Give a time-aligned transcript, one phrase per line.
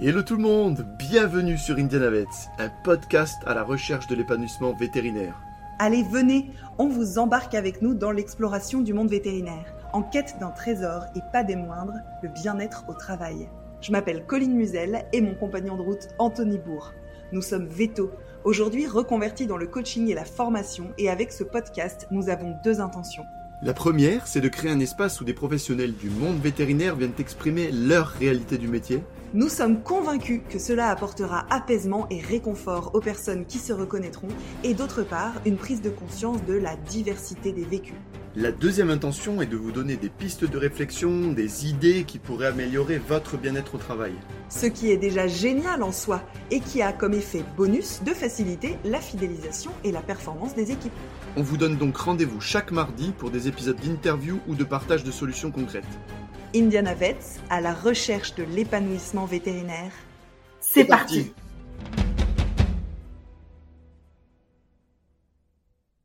[0.00, 2.24] Hello tout le monde, bienvenue sur Indianavets,
[2.60, 5.34] un podcast à la recherche de l'épanouissement vétérinaire.
[5.80, 10.52] Allez, venez, on vous embarque avec nous dans l'exploration du monde vétérinaire, en quête d'un
[10.52, 13.48] trésor et pas des moindres, le bien-être au travail.
[13.80, 16.92] Je m'appelle Colline Musel et mon compagnon de route Anthony Bourg.
[17.32, 18.12] Nous sommes Veto,
[18.44, 22.80] aujourd'hui reconvertis dans le coaching et la formation et avec ce podcast, nous avons deux
[22.80, 23.24] intentions.
[23.62, 27.72] La première, c'est de créer un espace où des professionnels du monde vétérinaire viennent exprimer
[27.72, 29.02] leur réalité du métier.
[29.34, 34.28] Nous sommes convaincus que cela apportera apaisement et réconfort aux personnes qui se reconnaîtront
[34.64, 37.94] et d'autre part une prise de conscience de la diversité des vécus.
[38.36, 42.46] La deuxième intention est de vous donner des pistes de réflexion, des idées qui pourraient
[42.46, 44.14] améliorer votre bien-être au travail.
[44.48, 48.78] Ce qui est déjà génial en soi et qui a comme effet bonus de faciliter
[48.86, 50.92] la fidélisation et la performance des équipes.
[51.36, 55.10] On vous donne donc rendez-vous chaque mardi pour des épisodes d'interview ou de partage de
[55.10, 55.84] solutions concrètes.
[56.54, 59.92] Indiana Vets à la recherche de l'épanouissement vétérinaire.
[60.60, 61.32] C'est parti.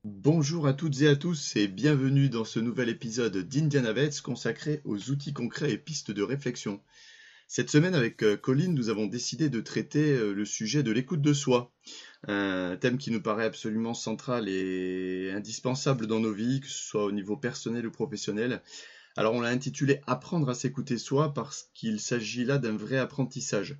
[0.04, 4.82] Bonjour à toutes et à tous et bienvenue dans ce nouvel épisode d'Indiana Vets consacré
[4.84, 6.82] aux outils concrets et pistes de réflexion.
[7.48, 11.22] Cette semaine avec euh, Colline, nous avons décidé de traiter euh, le sujet de l'écoute
[11.22, 11.72] de soi,
[12.28, 17.06] un thème qui nous paraît absolument central et indispensable dans nos vies, que ce soit
[17.06, 18.62] au niveau personnel ou professionnel.
[19.16, 23.78] Alors on l'a intitulé Apprendre à s'écouter soi parce qu'il s'agit là d'un vrai apprentissage.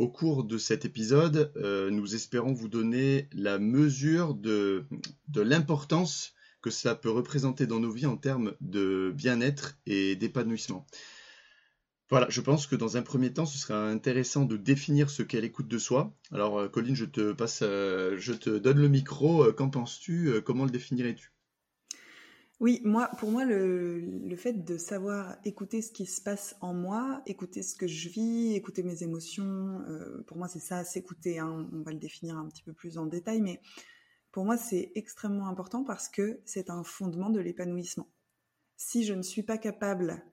[0.00, 4.86] Au cours de cet épisode, euh, nous espérons vous donner la mesure de,
[5.32, 10.84] l'importance que cela peut représenter dans nos vies en termes de bien-être et d'épanouissement.
[12.10, 15.40] Voilà, je pense que dans un premier temps, ce serait intéressant de définir ce qu'est
[15.40, 16.12] l'écoute de soi.
[16.32, 19.52] Alors, euh, Colline, je te passe, euh, je te donne le micro.
[19.52, 20.42] Qu'en penses-tu?
[20.44, 21.33] Comment le définirais-tu?
[22.60, 27.22] Oui, moi, pour moi, le, fait de savoir écouter ce qui se passe en moi,
[27.26, 31.38] écouter ce que je vis, écouter mes émotions, euh, pour moi, c'est ça, s'écouter.
[31.38, 31.68] Hein.
[31.72, 33.60] on va le définir un petit peu plus en détail, mais
[34.30, 38.08] pour moi, c'est extrêmement important parce que c'est un fondement de l'épanouissement.
[38.76, 40.24] Si je ne suis pas capable,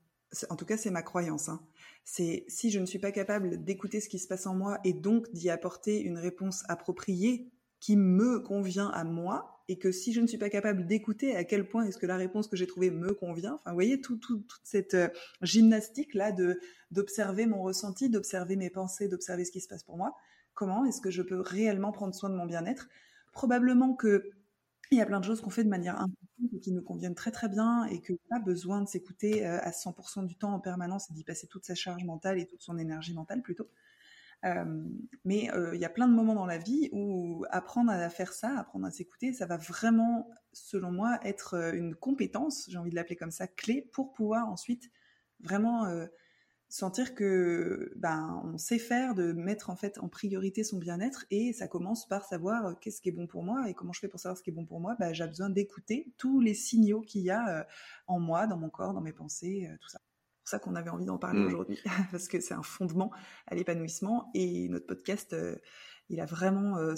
[0.49, 1.61] en tout cas, c'est ma croyance, hein,
[2.03, 4.93] c'est si je ne suis pas capable d'écouter ce qui se passe en moi et
[4.93, 10.21] donc d'y apporter une réponse appropriée qui me convient à moi, et que si je
[10.21, 12.91] ne suis pas capable d'écouter à quel point est-ce que la réponse que j'ai trouvée
[12.91, 14.23] me convient, enfin, vous voyez, toute
[14.63, 15.09] cette euh,
[15.41, 16.59] gymnastique-là de,
[16.91, 20.15] d'observer mon ressenti, d'observer mes pensées, d'observer ce qui se passe pour moi,
[20.53, 22.87] comment est-ce que je peux réellement prendre soin de mon bien-être?
[23.33, 24.29] Probablement que
[24.91, 26.05] il y a plein de choses qu'on fait de manière
[26.53, 29.71] et qui nous conviennent très très bien et que pas besoin de s'écouter euh, à
[29.71, 32.77] 100% du temps en permanence et d'y passer toute sa charge mentale et toute son
[32.77, 33.69] énergie mentale plutôt.
[34.45, 34.83] Euh,
[35.23, 38.33] mais euh, il y a plein de moments dans la vie où apprendre à faire
[38.33, 42.89] ça, apprendre à s'écouter, ça va vraiment, selon moi, être euh, une compétence, j'ai envie
[42.89, 44.89] de l'appeler comme ça, clé pour pouvoir ensuite
[45.41, 45.87] vraiment
[46.69, 51.51] sentir que ben on sait faire de mettre en fait en priorité son bien-être et
[51.51, 54.19] ça commence par savoir qu'est-ce qui est bon pour moi et comment je fais pour
[54.19, 54.95] savoir ce qui est bon pour moi.
[54.99, 57.67] Ben, j'ai besoin d'écouter tous les signaux qu'il y a
[58.05, 59.99] en moi dans mon corps dans mes pensées tout ça
[60.51, 61.47] ça qu'on avait envie d'en parler mmh.
[61.47, 61.79] aujourd'hui,
[62.11, 63.11] parce que c'est un fondement
[63.47, 64.29] à l'épanouissement.
[64.33, 65.55] Et notre podcast, euh,
[66.09, 66.93] il a vraiment euh,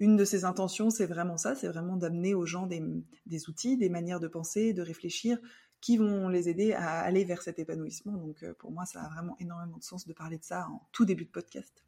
[0.00, 3.88] une de ses intentions, c'est vraiment ça, c'est vraiment d'amener aux gens des, outils, des
[3.88, 5.38] manières de penser, de réfléchir,
[5.80, 8.14] qui vont les aider à aller vers cet épanouissement.
[8.14, 10.88] Donc euh, pour moi, ça a vraiment énormément de sens de parler de ça en
[10.92, 11.84] tout début de podcast.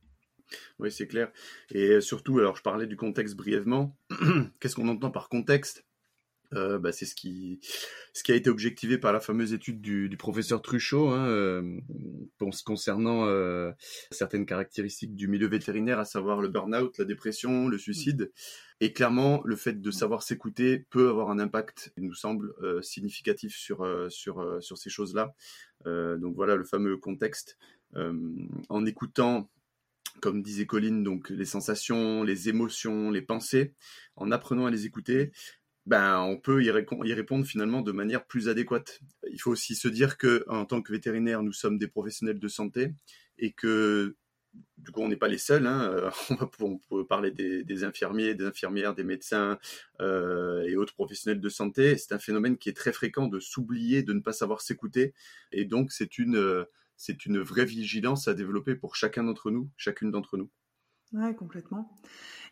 [0.79, 1.33] Oui, c'est clair.
[1.71, 3.97] Et surtout, alors je parlais du contexte brièvement.
[4.61, 5.86] Qu'est-ce qu'on entend par contexte?
[6.55, 7.61] Euh, bah, c'est ce qui,
[8.29, 11.81] a été objectivé par la fameuse étude du, professeur Truchot hein, euh,
[12.65, 13.73] concernant euh,
[14.11, 18.33] certaines caractéristiques du milieu vétérinaire, à savoir le burn-out, la dépression, le suicide.
[18.81, 22.53] Et clairement, le fait de savoir s'écouter peut avoir un impact, il nous semble,
[22.83, 23.87] significatif sur
[24.61, 25.35] ces choses-là.
[25.85, 27.57] donc voilà le fameux contexte.
[27.95, 29.49] en écoutant
[30.21, 33.75] comme disait Colline, donc les sensations, les émotions, les pensées,
[34.17, 35.31] en apprenant à les écouter,
[35.87, 39.01] ben, on peut y, répondre finalement de manière plus adéquate.
[39.31, 42.49] Il faut aussi se dire que en tant que vétérinaire, nous sommes des professionnels de
[42.49, 42.93] santé
[43.39, 44.17] et que
[44.79, 45.67] du coup, on n'est pas les seuls.
[45.67, 46.11] Hein.
[46.61, 49.59] On, peut parler des, infirmiers, des infirmières, des médecins
[50.01, 51.97] euh, et autres professionnels de santé.
[51.99, 55.15] C'est un phénomène qui est très fréquent de s'oublier, de ne pas savoir s'écouter.
[55.53, 56.67] Et donc, c'est une,
[56.97, 60.51] c'est une vraie vigilance à développer pour chacun d'entre nous, chacune d'entre nous.
[61.13, 61.97] Ouais, complètement.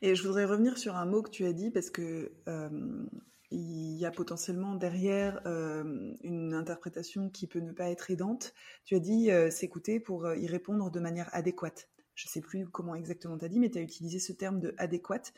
[0.03, 3.05] Et je voudrais revenir sur un mot que tu as dit parce que euh,
[3.51, 8.55] il y a potentiellement derrière euh, une interprétation qui peut ne pas être aidante.
[8.85, 11.89] Tu as dit euh, s'écouter pour y répondre de manière adéquate.
[12.15, 14.61] Je ne sais plus comment exactement tu as dit, mais tu as utilisé ce terme
[14.61, 15.33] de adéquate.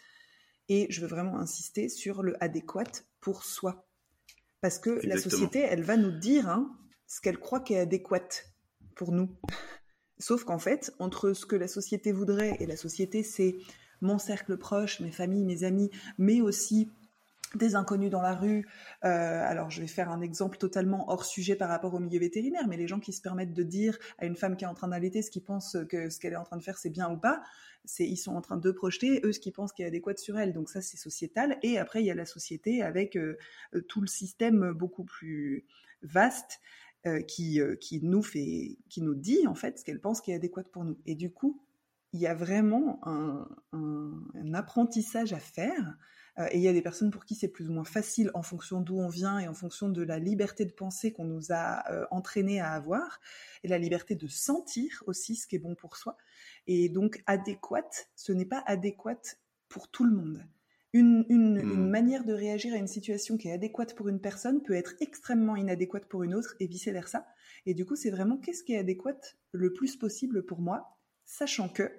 [0.69, 3.87] Et je veux vraiment insister sur le adéquate pour soi.
[4.61, 6.77] Parce que la société, elle va nous dire hein,
[7.07, 8.53] ce qu'elle croit qui est adéquate
[8.95, 9.31] pour nous.
[10.19, 13.57] Sauf qu'en fait, entre ce que la société voudrait, et la société, c'est
[14.01, 16.91] mon cercle proche, mes familles, mes amis, mais aussi
[17.55, 18.67] des inconnus dans la rue.
[19.05, 22.67] Euh, alors, je vais faire un exemple totalement hors sujet par rapport au milieu vétérinaire,
[22.69, 24.89] mais les gens qui se permettent de dire à une femme qui est en train
[24.89, 27.17] d'allaiter ce qu'ils pensent que ce qu'elle est en train de faire, c'est bien ou
[27.17, 27.43] pas,
[27.85, 30.39] c'est ils sont en train de projeter eux ce qu'ils pensent qui est adéquat sur
[30.39, 30.53] elle.
[30.53, 31.59] Donc ça, c'est sociétal.
[31.63, 33.37] Et après, il y a la société avec euh,
[33.89, 35.65] tout le système beaucoup plus
[36.03, 36.61] vaste
[37.07, 40.35] euh, qui, qui nous fait, qui nous dit en fait ce qu'elle pense qui est
[40.35, 40.99] adéquat pour nous.
[41.07, 41.63] Et du coup,
[42.13, 45.97] il y a vraiment un, un apprentissage à faire
[46.39, 48.43] euh, et il y a des personnes pour qui c'est plus ou moins facile en
[48.43, 51.91] fonction d'où on vient et en fonction de la liberté de penser qu'on nous a
[51.91, 53.21] euh, entraîné à avoir,
[53.65, 56.17] et la liberté de sentir aussi ce qui est bon pour soi.
[56.67, 60.45] Et donc adéquate, ce n'est pas adéquate pour tout le monde.
[60.97, 61.91] Une, une, une, mmh.
[61.91, 65.55] manière de réagir à une situation qui est adéquate pour une personne peut être extrêmement
[65.55, 67.27] inadéquate pour une autre et vice-versa.
[67.67, 71.69] Et du coup, c'est vraiment qu'est-ce qui est adéquate le plus possible pour moi, sachant
[71.69, 71.91] que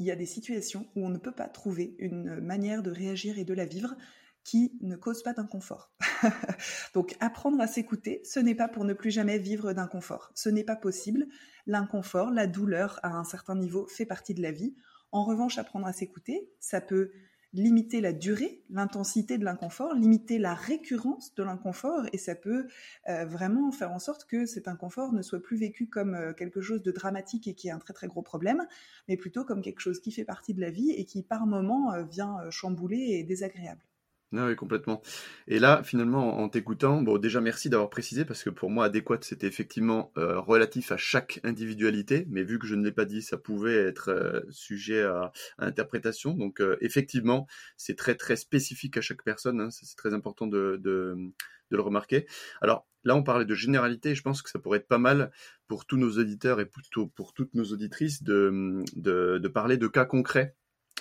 [0.00, 3.38] il y a des situations où on ne peut pas trouver une manière de réagir
[3.38, 3.94] et de la vivre
[4.42, 5.92] qui ne cause pas d'inconfort.
[6.94, 10.32] Donc apprendre à s'écouter, ce n'est pas pour ne plus jamais vivre d'inconfort.
[10.34, 11.28] Ce n'est pas possible.
[11.66, 14.74] L'inconfort, la douleur à un certain niveau fait partie de la vie.
[15.12, 17.12] En revanche, apprendre à s'écouter, ça peut
[17.54, 22.66] limiter la durée, l'intensité de l'inconfort, limiter la récurrence de l'inconfort, et ça peut
[23.08, 26.60] euh, vraiment faire en sorte que cet inconfort ne soit plus vécu comme euh, quelque
[26.60, 28.66] chose de dramatique et qui est un très très gros problème,
[29.08, 31.94] mais plutôt comme quelque chose qui fait partie de la vie et qui par moment
[31.94, 33.80] euh, vient chambouler et désagréable.
[34.36, 35.00] Ah oui, complètement.
[35.46, 39.18] Et là, finalement, en t'écoutant, bon, déjà merci d'avoir précisé parce que pour moi, adéquat,
[39.20, 43.22] c'était effectivement euh, relatif à chaque individualité, mais vu que je ne l'ai pas dit,
[43.22, 46.34] ça pouvait être euh, sujet à, interprétation.
[46.34, 47.46] Donc, euh, effectivement,
[47.76, 49.60] c'est très très spécifique à chaque personne.
[49.60, 50.80] Hein, c'est très important de,
[51.70, 52.26] le remarquer.
[52.60, 54.14] Alors là, on parlait de généralité.
[54.14, 55.32] je pense que ça pourrait être pas mal
[55.66, 60.54] pour tous nos auditeurs et plutôt pour toutes nos auditrices de parler de cas concrets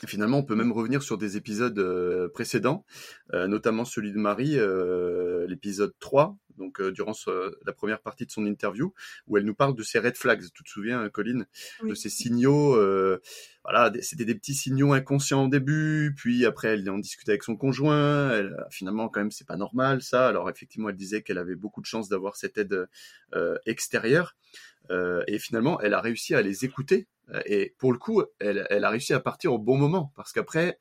[0.07, 2.85] finalement, on peut même revenir sur des épisodes euh, précédents,
[3.33, 7.13] euh, notamment celui de Marie, euh, l'épisode 3, donc durant
[7.65, 8.94] la première partie de son interview,
[9.27, 10.44] où elle nous parle de ses red flags.
[10.53, 11.47] Tu te souviens, Colline,
[11.83, 12.75] de ces signaux.
[13.63, 17.56] voilà, c'était des petits signaux inconscients au début, puis après elle en discutait avec son
[17.56, 18.29] conjoint.
[18.31, 20.27] Elle, finalement, quand même, c'est pas normal ça.
[20.27, 22.88] Alors effectivement, elle disait qu'elle avait beaucoup de chance d'avoir cette aide
[23.65, 24.35] extérieure.
[24.91, 27.12] et finalement, elle a réussi à les écouter euh,
[27.45, 30.79] et pour le coup, elle, a réussi à partir au bon moment, parce qu'après,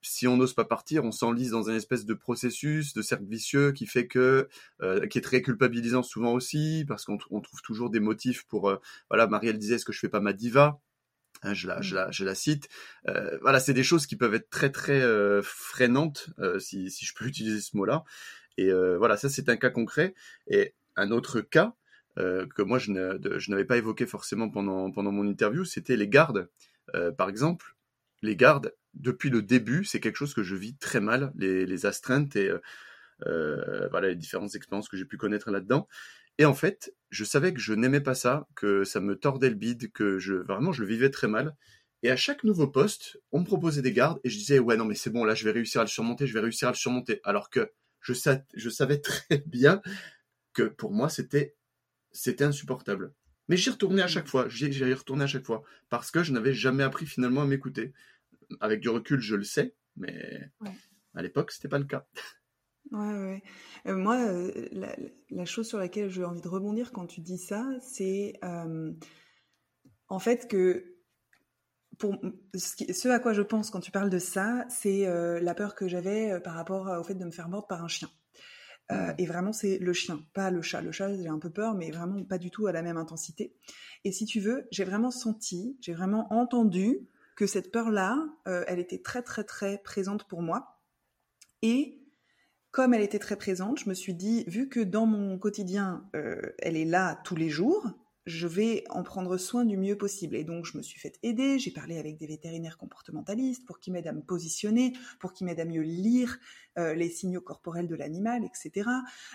[0.00, 3.72] si on n'ose pas partir, on s'enlise dans un espèce de processus, de cercle vicieux
[3.72, 4.48] qui fait que,
[4.82, 8.76] euh, qui est très culpabilisant souvent aussi, parce qu'on trouve toujours des motifs pour, euh,
[9.10, 10.80] voilà, Marielle disait, est-ce que je fais pas ma diva?
[11.42, 12.68] Hein, je, la, je, la, cite.
[13.42, 15.00] voilà, c'est des choses qui peuvent être très très
[15.42, 18.04] freinantes, si, si je peux utiliser ce mot-là.
[18.56, 20.14] Et voilà, ça c'est un cas concret.
[20.48, 21.76] Et un autre cas,
[22.18, 22.90] euh, que moi je
[23.50, 26.48] n'avais pas évoqué forcément pendant, mon interview, c'était les gardes.
[26.94, 27.76] Euh, par exemple,
[28.22, 32.34] les gardes, depuis le début, c'est quelque chose que je vis très mal, les, astreintes
[32.34, 32.50] et
[33.26, 35.86] euh, voilà, les différentes expériences que j'ai pu connaître là-dedans.
[36.38, 39.56] Et en fait, je savais que je n'aimais pas ça, que ça me tordait le
[39.56, 41.54] bide, que vraiment je le vivais très mal.
[42.02, 44.84] Et à chaque nouveau poste, on me proposait des gardes et je disais ouais non
[44.84, 46.76] mais c'est bon là je vais réussir à le surmonter, je vais réussir à le
[46.76, 47.20] surmonter.
[47.24, 49.82] Alors que je savais très bien
[50.52, 51.56] que pour moi c'était
[52.18, 53.12] c'était insupportable.
[53.48, 56.52] Mais j'y retournais à chaque fois, j'y retournais à chaque fois, parce que je n'avais
[56.52, 57.92] jamais appris finalement à m'écouter.
[58.60, 60.50] Avec du recul, je le sais, mais
[61.14, 62.06] à l'époque, c'était pas le cas.
[62.90, 63.42] Ouais, ouais.
[63.86, 64.68] Euh, moi, euh,
[65.30, 68.92] la, chose sur laquelle j'ai envie de rebondir quand tu dis ça, c'est euh,
[70.08, 70.96] en fait que
[71.98, 72.18] pour
[72.54, 75.04] ce, à quoi je pense quand tu parles de ça, c'est
[75.40, 78.08] la peur que j'avais par rapport au fait de me faire mordre par un chien.
[78.90, 80.80] Euh, et vraiment, c'est le chien, pas le chat.
[80.80, 83.54] Le chat, j'ai un peu peur, mais vraiment pas du tout à la même intensité.
[84.04, 88.18] Et si tu veux, j'ai vraiment senti, j'ai vraiment entendu que cette peur-là,
[88.48, 90.80] euh, elle était très, très, très présente pour moi.
[91.62, 92.02] Et
[92.70, 96.40] comme elle était très présente, je me suis dit, vu que dans mon quotidien, euh,
[96.58, 97.90] elle est là tous les jours,
[98.28, 100.36] je vais en prendre soin du mieux possible.
[100.36, 103.94] Et donc, je me suis fait aider, j'ai parlé avec des vétérinaires comportementalistes pour qu'ils
[103.94, 106.38] m'aident à me positionner, pour qu'ils m'aident à mieux lire
[106.78, 108.88] euh, les signaux corporels de l'animal, etc.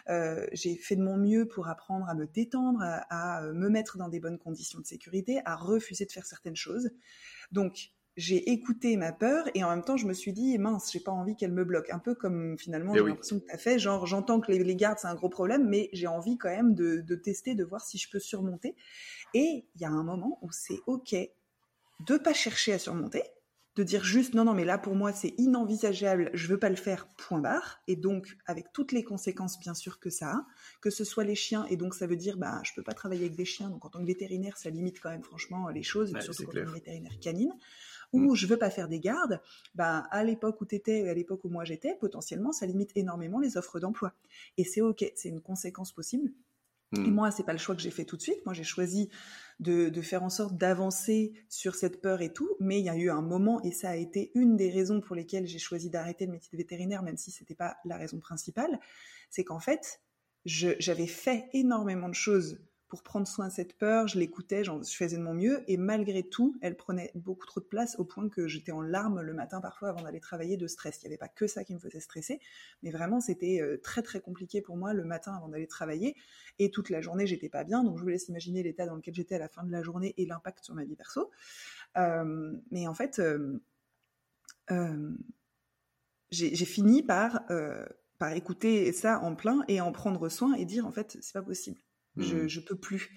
[0.09, 3.97] Euh, j'ai fait de mon mieux pour apprendre à me détendre, à, à, me mettre
[3.97, 6.91] dans des bonnes conditions de sécurité, à refuser de faire certaines choses.
[7.51, 10.99] Donc, j'ai écouté ma peur et en même temps je me suis dit mince j'ai
[10.99, 11.89] pas envie qu'elle me bloque.
[11.89, 13.79] Un peu comme finalement eh j'ai l'impression que tu as fait.
[13.79, 17.15] Genre j'entends que les, gardes c'est un gros problème mais j'ai envie quand même de,
[17.15, 18.75] tester de voir si je peux surmonter.
[19.33, 21.15] Et il y a un moment où c'est ok
[22.05, 23.23] de pas chercher à surmonter
[23.75, 26.75] de dire juste non non mais là pour moi c'est inenvisageable, je veux pas le
[26.75, 27.81] faire point barre.
[27.87, 30.45] Et donc avec toutes les conséquences bien sûr que ça a,
[30.81, 33.25] que ce soit les chiens et donc ça veut dire bah je peux pas travailler
[33.25, 33.69] avec des chiens.
[33.69, 36.61] Donc en tant que vétérinaire ça limite quand même franchement les choses surtout quand on
[36.61, 37.53] est vétérinaire canine
[38.13, 38.35] ou mm.
[38.35, 39.41] je veux pas faire des gardes,
[39.75, 42.91] bah à l'époque où tu étais et à l'époque où moi j'étais, potentiellement ça limite
[42.95, 44.13] énormément les offres d'emploi
[44.57, 46.31] et c'est OK, c'est une conséquence possible.
[46.95, 47.13] Et mm.
[47.13, 48.45] moi, c'est pas le choix que j'ai fait tout de suite.
[48.45, 49.09] Moi, j'ai choisi
[49.59, 52.55] de, faire en sorte d'avancer sur cette peur et tout.
[52.59, 55.15] Mais il y a eu un moment, et ça a été une des raisons pour
[55.15, 58.79] lesquelles j'ai choisi d'arrêter le métier de vétérinaire, même si c'était pas la raison principale,
[59.29, 60.01] c'est qu'en fait,
[60.45, 62.59] j'avais fait énormément de choses
[62.93, 66.21] pour prendre soin de cette peur, je l'écoutais, je faisais de mon mieux, et malgré
[66.21, 69.61] tout, elle prenait beaucoup trop de place au point que j'étais en larmes le matin
[69.61, 70.99] parfois avant d'aller travailler de stress.
[71.01, 72.39] Il n'y avait pas que ça qui me faisait stresser,
[72.83, 76.15] mais vraiment c'était euh, très très compliqué pour moi le matin avant d'aller travailler,
[76.59, 79.15] et toute la journée j'étais pas bien, donc je vous laisse imaginer l'état dans lequel
[79.15, 81.31] j'étais à la fin de la journée et l'impact sur ma vie perso.
[81.97, 83.57] Euh, mais en fait, euh,
[86.29, 87.41] j'ai fini par
[88.19, 91.41] par écouter ça en plein et en prendre soin et dire en fait c'est pas
[91.41, 91.79] possible
[92.17, 92.47] je, mmh.
[92.47, 93.09] je peux plus.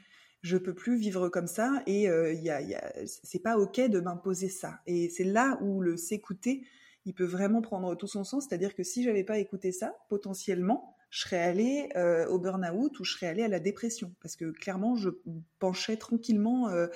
[0.43, 3.81] Je peux plus vivre comme ça et euh, y a, y a, c'est pas ok
[3.81, 4.81] de m'imposer ça.
[4.87, 6.65] Et c'est là où le s'écouter,
[7.05, 8.47] il peut vraiment prendre tout son sens.
[8.47, 13.05] C'est-à-dire que si j'avais pas écouté ça, potentiellement, je serais allée euh, au burn-out ou
[13.05, 14.15] je serais allée à la dépression.
[14.21, 15.11] Parce que clairement, je
[15.59, 16.87] penchais tranquillement, euh,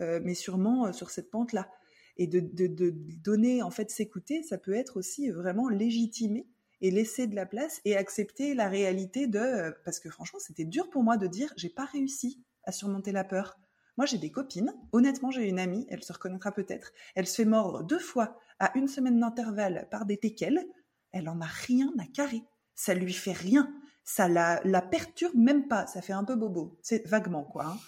[0.00, 1.70] euh mais sûrement sur cette pente-là.
[2.18, 6.46] Et de, de, de, donner, en fait, s'écouter, ça peut être aussi vraiment légitimé
[6.80, 10.64] et laisser de la place et accepter la réalité de euh, parce que franchement c'était
[10.64, 13.58] dur pour moi de dire j'ai pas réussi à surmonter la peur.
[13.96, 17.44] Moi j'ai des copines, honnêtement j'ai une amie, elle se reconnaîtra peut-être, elle se fait
[17.44, 20.64] mordre deux fois à une semaine d'intervalle par des téquelles,
[21.12, 22.42] elle en a rien à carrer,
[22.74, 23.72] ça lui fait rien,
[24.04, 27.66] ça la, la perturbe même pas, ça fait un peu bobo, c'est vaguement quoi.
[27.66, 27.78] Hein.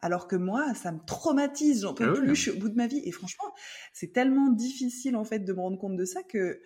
[0.00, 2.74] Alors que moi, ça me traumatise, j'en peux ah plus, je suis au bout de
[2.74, 3.02] ma vie.
[3.04, 3.44] Et franchement,
[3.92, 6.60] c'est tellement difficile en fait de me rendre compte de ça que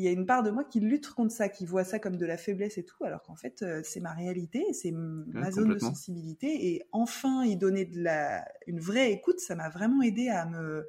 [0.00, 2.16] il y a une part de moi qui lutte contre ça, qui voit ça comme
[2.16, 5.74] de la faiblesse et tout, alors qu'en fait, euh, c'est ma réalité, c'est ma zone
[5.74, 6.68] de sensibilité.
[6.68, 10.88] Et enfin, y donner de la, une vraie écoute, ça m'a vraiment aidé à me,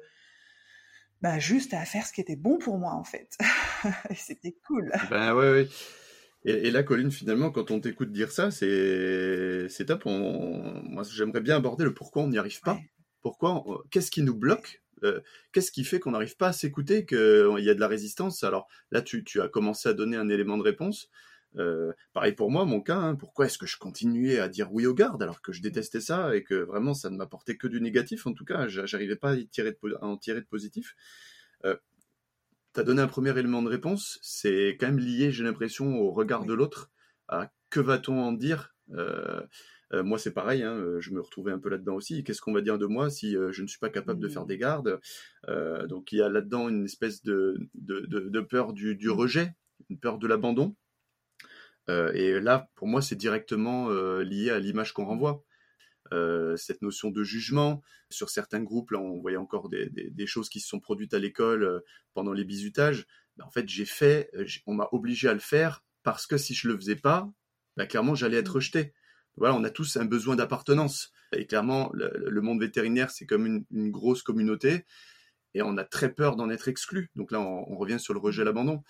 [1.20, 3.36] bah, juste à faire ce qui était bon pour moi, en fait.
[4.10, 4.90] et c'était cool.
[5.10, 5.68] Ben ouais, ouais.
[6.44, 10.06] Et, là, Colline, finalement, quand on t'écoute dire ça, c'est, c'est top.
[10.06, 12.80] Moi, j'aimerais bien aborder le pourquoi on n'y arrive pas.
[13.20, 15.20] Pourquoi, qu'est-ce qui nous bloque euh,
[15.52, 17.18] qu'est-ce qui fait qu'on n'arrive pas à s'écouter, qu'il
[17.60, 18.44] y a de la résistance?
[18.44, 21.08] Alors là, tu, as commencé à donner un élément de réponse.
[21.56, 23.14] Euh, pareil pour moi, mon cas, hein.
[23.14, 26.34] pourquoi est-ce que je continuais à dire oui aux gardes alors que je détestais ça
[26.34, 29.36] et que vraiment ça ne m'apportait que du négatif en tout cas, j'arrivais pas à,
[29.50, 30.94] tirer en tirer de positif?
[31.66, 31.76] Euh,
[32.74, 36.10] tu as donné un premier élément de réponse, c'est quand même lié, j'ai l'impression, au
[36.10, 36.90] regard de l'autre,
[37.28, 38.74] à que va-t-on en dire?
[38.92, 39.42] Euh,
[40.02, 42.24] moi, c'est pareil, hein, euh, je me retrouvais un peu là-dedans aussi.
[42.24, 44.44] Qu'est-ce qu'on va dire de moi si euh, je ne suis pas capable de faire
[44.44, 44.48] mmh.
[44.48, 45.00] des gardes?
[45.88, 49.12] Donc, il y a là-dedans une espèce de, de, peur du, du, mmh.
[49.12, 49.54] rejet,
[49.90, 50.76] une peur de l'abandon.
[51.88, 55.44] et là, pour moi, c'est directement lié à l'image qu'on renvoie.
[56.56, 57.82] cette notion de jugement.
[58.08, 61.18] Sur certains groupes, là, on voyait encore des, des, choses qui se sont produites à
[61.18, 61.82] l'école
[62.14, 63.06] pendant les bizutages.
[63.36, 64.30] Ben, en fait, j'ai fait,
[64.66, 67.30] on m'a obligé à le faire parce que si je le faisais pas,
[67.76, 68.54] ben, clairement, j'allais être mmh.
[68.54, 68.92] rejeté
[69.36, 71.12] voilà, on a tous un besoin d'appartenance.
[71.32, 74.84] Et clairement, le, monde vétérinaire, c'est comme une, grosse communauté,
[75.54, 77.10] et on a très peur d'en être exclu.
[77.16, 78.82] Donc là, on, revient sur le rejet, l'abandon.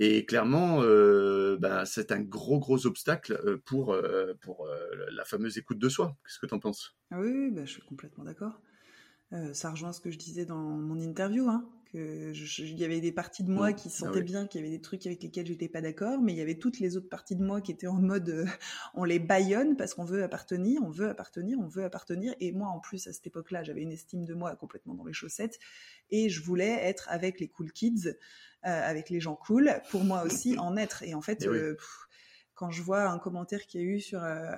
[0.00, 4.66] Et clairement, euh, bah, c'est un gros, gros obstacle euh, pour, euh, pour
[5.12, 6.16] la fameuse écoute de soi.
[6.24, 6.96] Qu'est-ce que tu en penses?
[7.10, 8.60] Ah Oui, bah, je suis complètement d'accord.
[9.52, 11.48] ça rejoint ce que je disais dans mon interview.
[11.48, 13.74] Hein il y avait des parties de moi mmh.
[13.74, 16.32] qui ah sentaient bien qu'il y avait des trucs avec lesquels j'étais pas d'accord, mais
[16.32, 18.46] il y avait toutes les autres parties de moi qui étaient en mode euh,
[18.94, 22.34] on les baillonne parce qu'on veut appartenir, on veut appartenir, on veut appartenir.
[22.40, 25.12] Et moi, en plus, à cette époque-là, j'avais une estime de moi complètement dans les
[25.12, 25.58] chaussettes
[26.10, 28.14] et je voulais être avec les cool kids, euh,
[28.64, 31.02] avec les gens cool, pour moi aussi en être.
[31.02, 31.76] Et en fait, euh,
[32.62, 34.52] quand je vois un commentaire qu'il y a eu sur euh,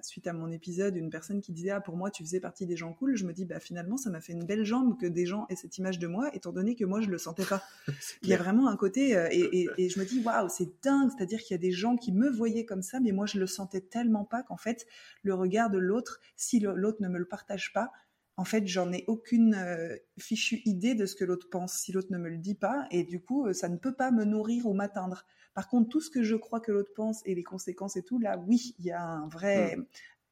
[0.00, 2.76] suite à mon épisode, une personne qui disait ah pour moi tu faisais partie des
[2.76, 5.24] gens cool, je me dis bah finalement ça m'a fait une belle jambe que des
[5.24, 7.62] gens aient cette image de moi, étant donné que moi je le sentais pas.
[8.24, 11.38] Il y a vraiment un côté euh, et, je me dis waouh c'est dingue, c'est-à-dire
[11.42, 13.82] qu'il y a des gens qui me voyaient comme ça, mais moi je le sentais
[13.82, 14.84] tellement pas qu'en fait
[15.22, 17.92] le regard de l'autre, si l'autre ne me le partage pas,
[18.36, 22.08] en fait, j'en ai aucune euh, fichue idée de ce que l'autre pense si l'autre
[22.10, 24.74] ne me le dit pas, et du coup, ça ne peut pas me nourrir ou
[24.74, 25.24] m'atteindre.
[25.54, 28.18] Par contre, tout ce que je crois que l'autre pense et les conséquences et tout,
[28.18, 29.86] là, oui, il y a un vrai, hmm.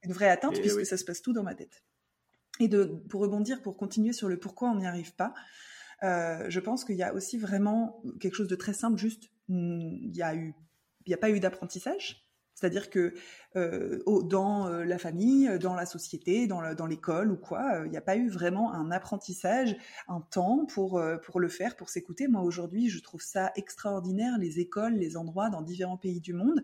[0.05, 1.83] une vraie atteinte puisque ça se passe tout dans ma tête.
[2.61, 5.33] Et de, pour rebondir, pour continuer sur le pourquoi on n'y arrive pas,
[6.03, 9.97] euh, je pense qu'il y a aussi vraiment quelque chose de très simple, juste, hmm,
[10.03, 10.55] il y a eu,
[11.07, 12.22] il n'y a pas eu d'apprentissage.
[12.63, 13.13] C'est-à-dire que
[13.55, 18.29] dans la famille, dans la société, dans l'école ou quoi, il n'y a pas eu
[18.29, 19.77] vraiment un apprentissage,
[20.07, 22.29] un temps pour, pour le faire, pour s'écouter.
[22.29, 26.63] Moi, aujourd'hui, je trouve ça extraordinaire, les écoles, les endroits dans différents pays du monde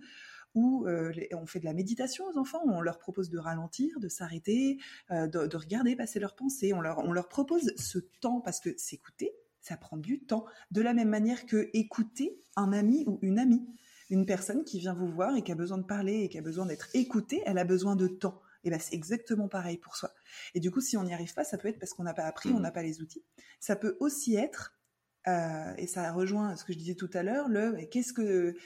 [0.54, 0.86] où
[1.32, 4.78] on fait de la méditation aux enfants, on leur propose de ralentir, de s'arrêter,
[5.10, 9.32] de, regarder passer leurs pensées, on leur, on leur propose ce temps parce que s'écouter,
[9.60, 10.46] ça prend du temps.
[10.70, 13.66] De la même manière que écouter un ami ou une amie.
[14.10, 16.42] Une personne qui vient vous voir et qui a besoin de parler et qui a
[16.42, 18.40] besoin d'être écoutée, elle a besoin de temps.
[18.64, 20.10] Et ben c'est exactement pareil pour soi.
[20.54, 22.24] Et du coup, si on n'y arrive pas, ça peut être parce qu'on n'a pas
[22.24, 23.22] appris, on n'a pas les outils.
[23.60, 24.78] Ça peut aussi être,
[25.26, 28.56] et ça rejoint ce que je disais tout à l'heure, le qu'est-ce que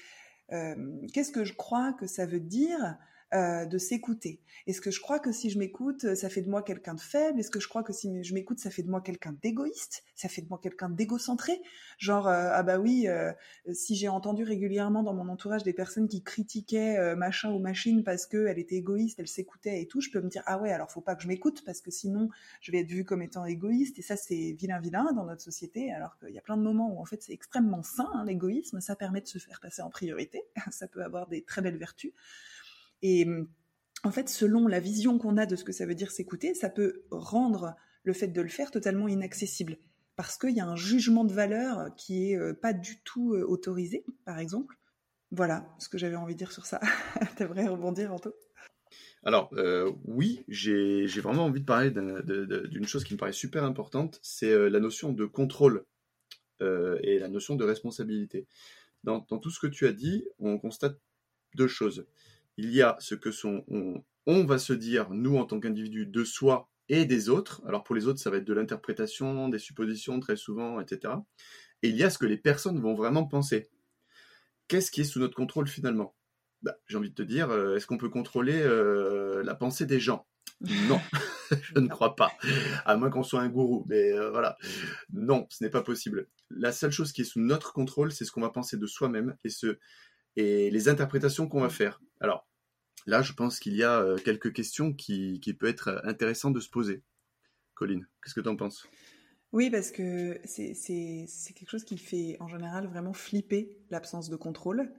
[0.52, 2.98] euh, qu'est-ce que je crois que ça veut dire
[3.34, 4.40] euh, de s'écouter.
[4.66, 7.40] Est-ce que je crois que si je m'écoute, ça fait de moi quelqu'un de faible?
[7.40, 10.04] Est-ce que je crois que si je m'écoute, ça fait de moi quelqu'un d'égoïste?
[10.14, 11.60] Ça fait de moi quelqu'un d'égocentré?
[11.98, 13.32] Genre, euh, ah bah oui, euh,
[13.72, 18.26] si j'ai entendu régulièrement dans mon entourage des personnes qui critiquaient machin ou machine parce
[18.26, 21.00] qu'elle était égoïste, elle s'écoutait et tout, je peux me dire, ah ouais, alors faut
[21.00, 22.28] pas que je m'écoute parce que sinon,
[22.60, 23.98] je vais être vue comme étant égoïste.
[23.98, 26.92] Et ça, c'est vilain vilain dans notre société, alors qu'il y a plein de moments
[26.94, 29.90] où en fait c'est extrêmement sain, hein, l'égoïsme, ça permet de se faire passer en
[29.90, 32.12] priorité, ça peut avoir des très belles vertus.
[33.02, 33.26] Et
[34.04, 36.68] en fait, selon la vision qu'on a de ce que ça veut dire s'écouter, ça
[36.68, 39.76] peut rendre le fait de le faire totalement inaccessible.
[40.16, 43.44] Parce qu'il y a un jugement de valeur qui est euh, pas du tout euh,
[43.44, 44.76] autorisé, par exemple.
[45.30, 46.80] Voilà ce que j'avais envie de dire sur ça.
[47.36, 48.34] T'aimerais rebondir, Anto?
[49.24, 54.18] Alors euh, oui, j'ai vraiment envie de parler d'une chose qui me paraît super importante,
[54.20, 55.86] c'est la notion de contrôle
[56.60, 58.46] et la notion de responsabilité.
[59.04, 61.00] dans, tout ce que tu as dit, on constate
[61.54, 62.04] deux choses
[62.56, 63.64] il y a ce que sont,
[64.26, 67.62] on, va se dire, nous en tant qu'individus, de soi et des autres.
[67.66, 71.14] Alors pour les autres, ça va être de l'interprétation, des suppositions très souvent, etc.
[71.82, 73.68] Et il y a ce que les personnes vont vraiment penser.
[74.68, 76.14] Qu'est-ce qui est sous notre contrôle finalement?
[76.62, 79.98] Bah, J'ai envie de te dire, euh, est-ce qu'on peut contrôler euh, la pensée des
[79.98, 80.26] gens?
[80.60, 81.00] Non,
[81.50, 82.30] je ne crois pas.
[82.84, 83.84] À moins qu'on soit un gourou.
[83.88, 84.56] Mais euh, voilà,
[85.12, 86.28] non, ce n'est pas possible.
[86.50, 89.36] La seule chose qui est sous notre contrôle, c'est ce qu'on va penser de soi-même
[90.36, 92.00] et les interprétations qu'on va faire.
[92.22, 92.48] Alors
[93.06, 96.60] là, je pense qu'il y a euh, quelques questions qui, qui peut être intéressant de
[96.60, 97.02] se poser.
[97.74, 98.86] Colline, qu'est-ce que tu en penses?
[99.50, 100.76] Oui, parce que c'est
[101.54, 104.90] quelque chose qui fait en général vraiment flipper l'absence de contrôle.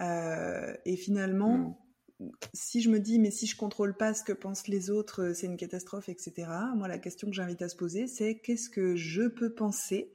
[0.00, 1.78] Euh, et finalement,
[2.18, 2.30] hmm.
[2.54, 5.34] si je me dis, mais si je contrôle pas ce que pensent les autres, euh,
[5.34, 6.48] c'est une catastrophe, etc.
[6.74, 10.10] Moi, la question que j'invite à se poser, c'est qu'est-ce que je peux penser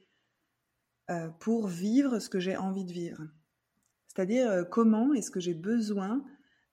[1.40, 3.24] pour vivre ce que j'ai envie de vivre?
[4.20, 6.24] C'est-à-dire euh, comment est-ce que j'ai besoin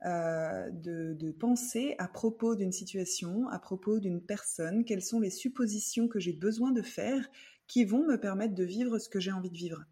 [0.05, 6.09] euh, de, penser à propos d'une situation, à propos d'une personne, quelles sont les suppositions
[6.09, 7.29] que j'ai besoin de faire
[7.67, 9.85] qui vont me permettre de vivre ce que j'ai envie de vivre.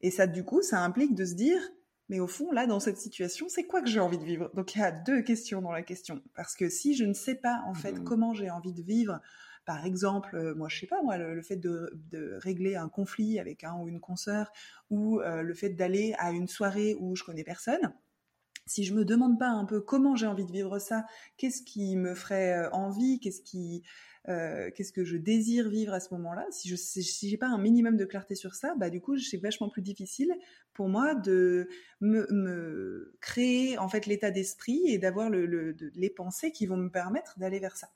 [0.00, 1.60] Et ça, du coup, ça implique de se dire,
[2.08, 4.50] mais au fond, là, dans cette situation, c'est quoi que j'ai envie de vivre?
[4.54, 6.22] Donc il y a deux questions dans la question.
[6.34, 8.04] Parce que si je ne sais pas, en fait, mmh.
[8.04, 9.20] comment j'ai envie de vivre
[9.66, 11.92] par exemple, euh, moi, je sais pas, moi, le, fait de,
[12.38, 14.50] régler un conflit avec un ou une consoeur,
[14.88, 17.92] ou euh, le fait d'aller à une soirée où je connais personne,
[18.70, 21.04] si je me demande pas un peu comment j'ai envie de vivre ça,
[21.36, 23.82] qu'est-ce qui me ferait euh, envie, qu'est-ce qui,
[24.26, 26.76] qu'est-ce que je désire vivre à ce moment-là, si je
[27.26, 30.32] j'ai pas un minimum de clarté sur ça, bah du coup c'est vachement plus difficile
[30.72, 31.68] pour moi de
[32.00, 37.58] me, créer en fait l'état d'esprit et d'avoir les pensées qui vont me permettre d'aller
[37.58, 37.88] vers ça.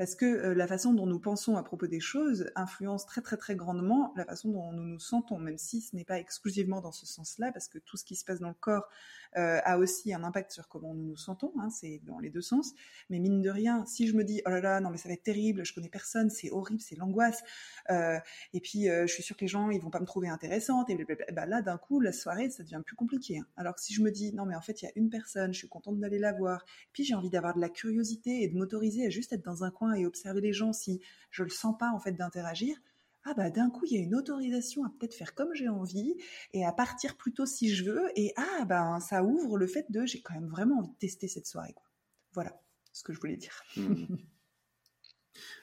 [0.00, 3.36] Parce que euh, la façon dont nous pensons à propos des choses influence très très
[3.36, 6.90] très grandement la façon dont nous nous sentons, même si ce n'est pas exclusivement dans
[6.90, 10.12] ce sens-là, parce que tout ce qui se passe dans le corps euh, a aussi
[10.12, 12.72] un impact sur comment nous nous sentons, hein, c'est dans les deux sens.
[13.08, 15.14] Mais mine de rien, si je me dis oh là là, non mais ça va
[15.14, 17.42] être terrible, je connais personne, c'est horrible, c'est l'angoisse,
[17.90, 18.18] euh,
[18.52, 21.06] et puis je suis sûre que les gens ils vont pas me trouver intéressante, et
[21.32, 23.38] bah là d'un coup la soirée ça devient plus compliqué.
[23.38, 23.46] Hein.
[23.56, 25.52] Alors que si je me dis non mais en fait il y a une personne,
[25.52, 28.56] je suis contente d'aller la voir, puis j'ai envie d'avoir de la curiosité et de
[28.56, 31.76] m'autoriser à juste être dans un coin et observer les gens si je le sens
[31.78, 32.76] pas en fait d'interagir,
[33.24, 36.16] ah bah d'un coup il y a une autorisation à peut-être faire comme j'ai envie
[36.52, 40.06] et à partir plutôt si je veux et ah bah ça ouvre le fait de
[40.06, 41.84] j'ai quand même vraiment envie de tester cette soirée quoi.
[42.32, 42.60] Voilà
[42.92, 43.62] ce que je voulais dire.
[43.76, 44.16] Mmh.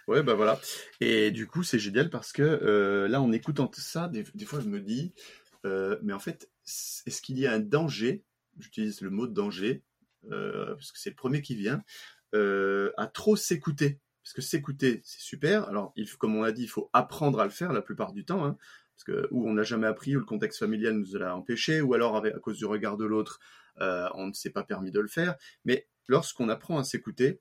[0.07, 0.59] Ouais, bah voilà.
[1.01, 4.61] Et du coup, c'est génial parce que euh, là, en écoutant tout ça, des, fois,
[4.61, 5.13] je me dis,
[5.65, 6.49] euh, mais en fait,
[7.05, 8.23] est-ce qu'il y a un danger
[8.57, 9.83] J'utilise le mot danger
[10.31, 11.83] euh, parce que c'est le premier qui vient
[12.33, 13.99] à trop s'écouter?
[14.27, 15.69] Parce que s'écouter, c'est super.
[15.69, 18.43] Alors, comme on l'a dit, il faut apprendre à le faire la plupart du temps.
[18.43, 18.57] Hein,
[18.93, 21.93] parce que ou on n'a jamais appris, ou le contexte familial nous l'a empêché, ou
[21.93, 23.39] alors à cause du regard de l'autre,
[23.79, 25.35] euh, on ne s'est pas permis de le faire.
[25.63, 27.39] Mais lorsqu'on apprend à s'écouter,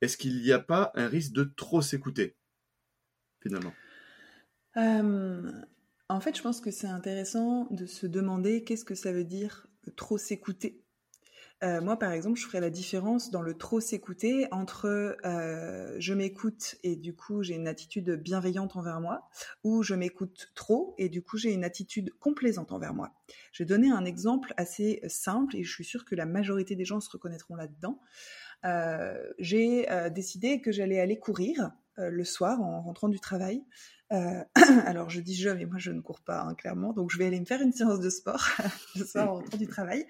[0.00, 2.34] est-ce qu'il n'y a pas un risque de trop s'écouter,
[3.42, 3.74] finalement?
[4.78, 5.52] Euh,
[6.08, 9.66] En fait, je pense que c'est intéressant de se demander qu'est-ce que ça veut dire
[9.96, 10.82] trop s'écouter?
[11.62, 16.14] Euh, moi, par exemple, je ferais la différence dans le trop s'écouter entre euh, je
[16.14, 19.28] m'écoute et du coup j'ai une attitude bienveillante envers moi,
[19.62, 23.12] ou je m'écoute trop et du coup j'ai une attitude complaisante envers moi.
[23.52, 26.86] Je vais donner un exemple assez simple et je suis sûre que la majorité des
[26.86, 28.00] gens se reconnaîtront là-dedans.
[28.64, 33.62] Euh, j'ai décidé que j'allais aller courir le soir en rentrant du travail.
[34.12, 34.42] Euh,
[34.86, 37.26] alors je dis je, mais moi je ne cours pas hein, clairement, donc je vais
[37.26, 38.44] aller me faire une séance de sport
[38.96, 40.06] le soir en rentrant du travail.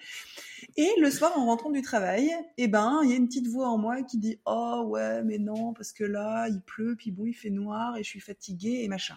[0.76, 3.68] Et le soir en rentrant du travail, eh ben il y a une petite voix
[3.68, 7.26] en moi qui dit oh ouais mais non parce que là il pleut puis bon
[7.26, 9.16] il fait noir et je suis fatiguée et machin.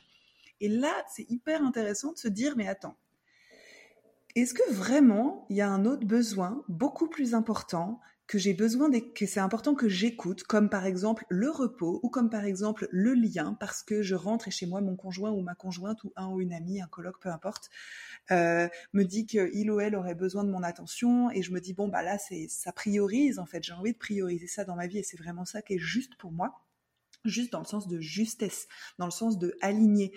[0.59, 2.97] Et là c'est hyper intéressant de se dire mais attends,
[4.35, 8.89] est-ce que vraiment il y a un autre besoin beaucoup plus important que j'ai besoin
[8.89, 13.13] que c'est important que j'écoute, comme par exemple le repos ou comme par exemple le
[13.13, 16.29] lien, parce que je rentre et chez moi mon conjoint ou ma conjointe ou un
[16.29, 17.69] ou une amie, un colloque, peu importe,
[18.31, 21.73] euh, me dit qu'il ou elle aurait besoin de mon attention et je me dis
[21.73, 24.88] bon bah là c'est ça priorise en fait, j'ai envie de prioriser ça dans ma
[24.88, 26.63] vie et c'est vraiment ça qui est juste pour moi
[27.25, 30.12] juste dans le sens de justesse, dans le sens de aligner.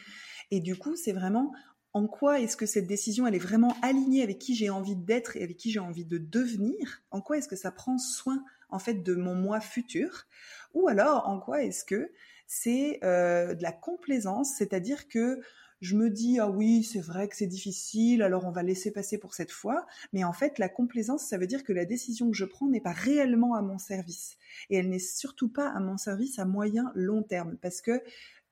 [0.50, 1.52] Et du coup, c'est vraiment
[1.96, 5.34] en quoi est-ce que cette décision, elle est vraiment alignée avec qui j'ai envie d'être
[5.38, 7.02] et avec qui j'ai envie de devenir?
[7.10, 10.26] En quoi est-ce que ça prend soin en fait de mon moi futur?
[10.74, 12.12] Ou alors en quoi est-ce que
[12.46, 15.40] c'est euh, de la complaisance, c'est-à-dire que
[15.80, 19.16] je me dis ah oui c'est vrai que c'est difficile alors on va laisser passer
[19.16, 19.86] pour cette fois.
[20.12, 22.80] Mais en fait la complaisance ça veut dire que la décision que je prends n'est
[22.82, 24.36] pas réellement à mon service.
[24.68, 27.56] Et elle n'est surtout pas à mon service à moyen long terme.
[27.62, 28.02] Parce que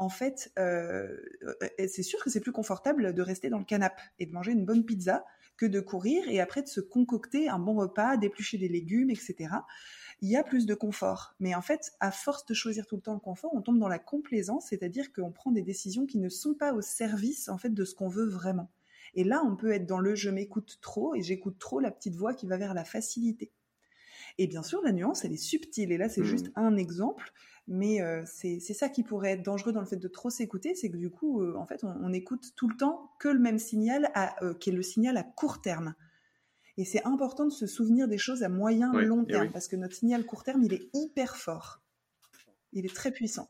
[0.04, 1.08] en fait, euh,
[1.78, 4.66] c'est sûr que c'est plus confortable de rester dans le canapé et de manger une
[4.66, 5.24] bonne pizza
[5.56, 9.48] que de courir et après de se concocter un bon repas, d'éplucher des légumes, etc.
[10.20, 11.34] Il y a plus de confort.
[11.40, 13.88] Mais en fait, à force de choisir tout le temps le confort, on tombe dans
[13.88, 17.72] la complaisance, c'est-à-dire qu'on prend des décisions qui ne sont pas au service en fait
[17.72, 18.70] de ce qu'on veut vraiment.
[19.14, 22.16] Et là, on peut être dans le je m'écoute trop et j'écoute trop la petite
[22.16, 23.52] voix qui va vers la facilité.
[24.38, 25.92] Et bien sûr, la nuance, elle est subtile.
[25.92, 26.24] Et là, c'est mmh.
[26.24, 27.32] juste un exemple.
[27.66, 30.90] Mais euh, c'est ça qui pourrait être dangereux dans le fait de trop s'écouter, c'est
[30.90, 34.10] que du coup, euh, en fait, on, écoute tout le temps que le même signal,
[34.42, 35.94] euh, qui est le signal à court terme.
[36.76, 39.94] Et c'est important de se souvenir des choses à moyen, long terme, parce que notre
[39.94, 41.80] signal court terme, il est hyper fort.
[42.72, 43.48] Il est très puissant.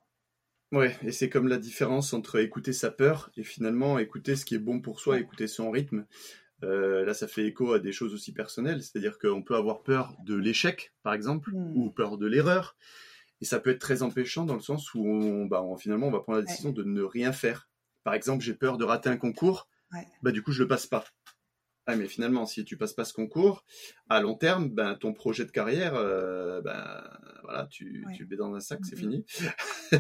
[0.70, 4.55] Ouais, et c'est comme la différence entre écouter sa peur et finalement écouter ce qui
[4.55, 6.05] est bon pour soi, écouter son rythme.
[6.64, 10.35] Là, ça fait écho à des choses aussi personnelles, c'est-à-dire qu'on peut avoir peur de
[10.35, 11.77] l'échec, par exemple, mmh.
[11.77, 12.77] ou peur de l'erreur.
[13.40, 16.20] Et ça peut être très empêchant dans le sens où on, bah, finalement on va
[16.20, 17.68] prendre la décision de ne rien faire.
[18.03, 19.68] Par exemple, j'ai peur de rater un concours,
[20.22, 21.05] bah, du coup je le passe pas.
[21.87, 23.66] Ah, mais finalement, si tu passes pas ce concours,
[24.09, 27.05] à long terme, ben, ton projet de carrière, euh, ben,
[27.42, 29.27] voilà, tu, tu le mets dans un sac, c'est fini.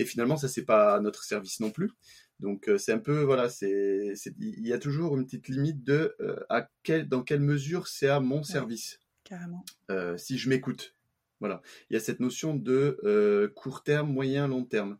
[0.00, 1.92] et finalement, ça, c'est pas à notre service non plus.
[2.40, 6.14] Donc, euh, c'est un peu, voilà, c'est, il y a toujours une petite limite de
[6.20, 9.00] euh, à quel, dans quelle mesure c'est à mon service.
[9.24, 9.64] Carrément.
[10.18, 10.94] si je m'écoute,
[11.40, 11.62] voilà.
[11.90, 14.98] Il y a cette notion de euh, court terme, moyen, long terme.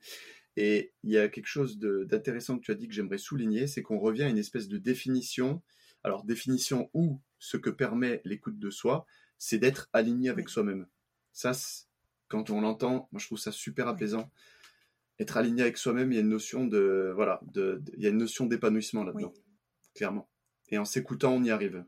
[0.57, 3.83] Et il y a quelque chose d'intéressant que tu as dit que j'aimerais souligner, c'est
[3.83, 5.63] qu'on revient à une espèce de définition.
[6.03, 9.07] Alors, définition où ce que permet l'écoute de soi,
[9.39, 10.87] c'est d'être aligné avec soi-même.
[11.33, 11.53] Ça,
[12.29, 14.31] quand on l'entend, moi je trouve ça super apaisant.
[15.19, 18.11] Être aligné avec soi-même, il y a une notion de voilà, de, il y a
[18.11, 19.33] une notion d'épanouissement là-dedans,
[19.95, 20.29] clairement.
[20.69, 21.85] Et en s'écoutant, on y arrive.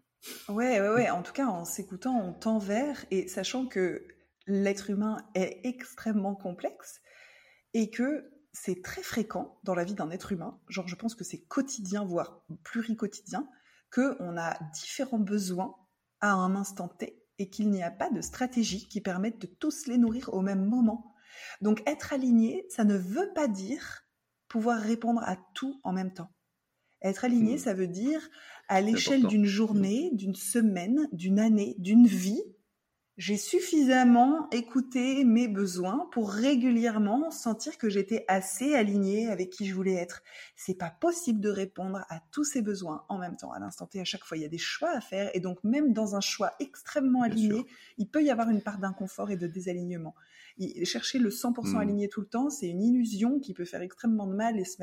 [0.49, 1.11] Ouais, ouais, ouais.
[1.11, 4.07] En tout cas, en s'écoutant, on tend vers et sachant que
[4.47, 7.01] l'être humain est extrêmement complexe
[7.75, 11.23] et que c'est très fréquent dans la vie d'un être humain, genre je pense que
[11.23, 13.49] c'est quotidien, voire pluricotidien,
[13.93, 15.77] qu'on a différents besoins
[16.21, 19.87] à un instant T et qu'il n'y a pas de stratégie qui permette de tous
[19.87, 21.15] les nourrir au même moment.
[21.61, 24.05] Donc être aligné, ça ne veut pas dire
[24.49, 26.31] pouvoir répondre à tout en même temps.
[27.03, 27.59] Être aligné, hmm.
[27.59, 28.29] ça veut dire
[28.69, 32.43] à l'échelle d'une journée, d'une semaine, d'une année, d'une vie,
[33.19, 39.75] j'ai suffisamment écouté mes besoins pour régulièrement sentir que j'étais assez alignée avec qui je
[39.75, 40.23] voulais être.
[40.55, 44.01] C'est pas possible de répondre à tous ces besoins en même temps, à l'instant T,
[44.01, 44.37] à chaque fois.
[44.37, 47.65] Il y a des choix à faire et donc même dans un choix extrêmement aligné,
[47.97, 50.15] il peut y avoir une part d'inconfort et de désalignement
[50.85, 51.77] chercher le 100% hmm.
[51.77, 54.79] aligné tout le temps, c'est une illusion qui peut faire extrêmement de mal et se,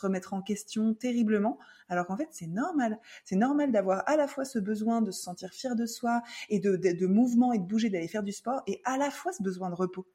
[0.00, 1.58] remettre en question terriblement.
[1.88, 2.98] Alors qu'en fait, c'est normal.
[3.24, 6.60] C'est normal d'avoir à la fois ce besoin de se sentir fier de soi et
[6.60, 9.42] de, de mouvement et de bouger, d'aller faire du sport, et à la fois ce
[9.42, 10.06] besoin de repos.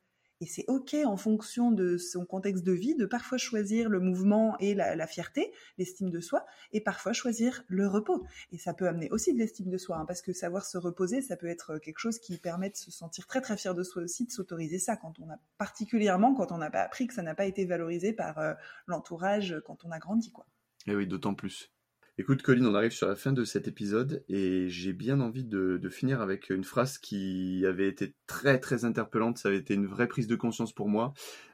[0.41, 4.57] Et c'est OK en fonction de son contexte de vie de parfois choisir le mouvement
[4.59, 8.25] et la, fierté, l'estime de soi, et parfois choisir le repos.
[8.51, 11.21] Et ça peut amener aussi de l'estime de soi, hein, parce que savoir se reposer,
[11.21, 14.03] ça peut être quelque chose qui permet de se sentir très très fier de soi
[14.03, 17.21] aussi, de s'autoriser ça quand on a particulièrement quand on n'a pas appris que ça
[17.21, 18.53] n'a pas été valorisé par euh,
[18.87, 20.45] l'entourage quand on a grandi, quoi.
[20.87, 21.71] Et eh oui, d'autant plus.
[22.19, 25.79] Écoute, Colline, on arrive sur la fin de cet épisode et j'ai bien envie de,
[25.89, 29.37] finir avec une phrase qui avait été très très interpellante.
[29.37, 31.13] Ça avait été une vraie prise de conscience pour moi.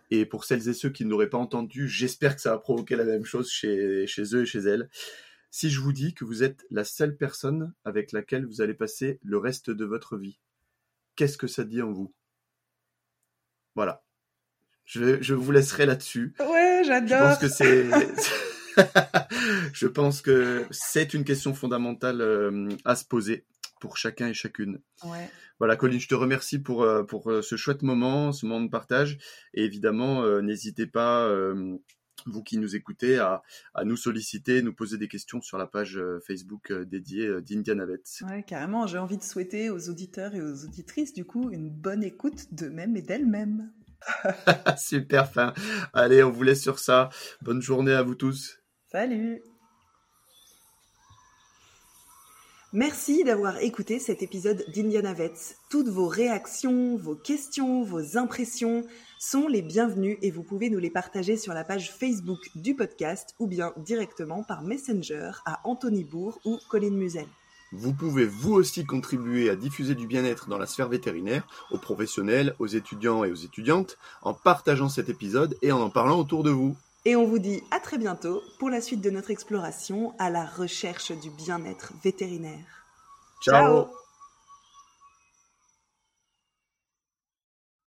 [0.09, 3.03] Et pour celles et ceux qui n'auraient pas entendu, j'espère que ça a provoqué la
[3.03, 4.89] même chose chez, chez eux et chez elles.
[5.51, 9.19] Si je vous dis que vous êtes la seule personne avec laquelle vous allez passer
[9.21, 10.39] le reste de votre vie,
[11.15, 12.11] qu'est-ce que ça dit en vous?
[13.75, 14.03] Voilà.
[14.83, 16.33] Je, je vous laisserai là-dessus.
[16.39, 17.19] Ouais, j'adore.
[17.19, 17.87] Je pense que c'est.
[19.73, 23.45] je pense que c'est une question fondamentale euh, à se poser
[23.79, 24.79] pour chacun et chacune.
[25.03, 25.29] Ouais.
[25.59, 28.69] Voilà, Colline, je te remercie pour, euh, pour euh, ce chouette moment, ce moment de
[28.69, 29.17] partage.
[29.53, 31.29] Et évidemment, n'hésitez pas,
[32.25, 36.01] vous qui nous écoutez, à, à, nous solliciter, nous poser des questions sur la page
[36.25, 38.01] Facebook dédiée d'Indianavet.
[38.21, 38.87] Ouais, carrément.
[38.87, 42.97] J'ai envie de souhaiter aux auditeurs et aux auditrices, du coup, une bonne écoute d'eux-mêmes
[42.97, 43.71] et d'elles-mêmes.
[44.77, 45.53] Super fin.
[45.93, 47.09] Allez, on vous laisse sur ça.
[47.41, 48.59] Bonne journée à vous tous.
[48.95, 49.41] Salut
[52.71, 55.57] Merci d'avoir écouté cet épisode d'Indiana Vets.
[55.69, 58.85] Toutes vos réactions, vos questions, vos impressions
[59.19, 63.35] sont les bienvenues et vous pouvez nous les partager sur la page Facebook du podcast
[63.37, 67.27] ou bien directement par Messenger à Anthony Bourg ou Colline Musel.
[67.73, 72.55] Vous pouvez vous aussi contribuer à diffuser du bien-être dans la sphère vétérinaire, aux professionnels,
[72.59, 76.51] aux étudiants et aux étudiantes, en partageant cet épisode et en en parlant autour de
[76.51, 76.77] vous.
[77.05, 80.45] Et on vous dit à très bientôt pour la suite de notre exploration à la
[80.45, 82.85] recherche du bien-être vétérinaire.
[83.41, 83.87] Ciao